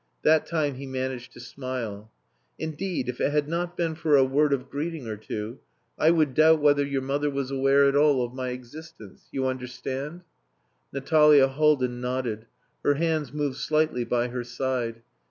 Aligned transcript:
That 0.23 0.47
time 0.47 0.77
he 0.77 0.87
managed 0.87 1.31
to 1.33 1.39
smile. 1.39 2.09
"Indeed, 2.57 3.07
if 3.07 3.21
it 3.21 3.31
had 3.31 3.47
not 3.47 3.77
been 3.77 3.93
for 3.93 4.17
a 4.17 4.23
word 4.23 4.51
of 4.51 4.67
greeting 4.67 5.05
or 5.07 5.15
two, 5.15 5.59
I 5.95 6.09
would 6.09 6.33
doubt 6.33 6.59
whether 6.59 6.83
your 6.83 7.03
mother 7.03 7.29
was 7.29 7.51
aware 7.51 7.85
at 7.87 7.95
all 7.95 8.25
of 8.25 8.33
my 8.33 8.47
existence. 8.49 9.27
You 9.31 9.45
understand?" 9.45 10.23
Natalia 10.91 11.47
Haldin 11.47 12.01
nodded; 12.01 12.47
her 12.83 12.95
hands 12.95 13.31
moved 13.31 13.57
slightly 13.57 14.03
by 14.03 14.29
her 14.29 14.43
side. 14.43 15.03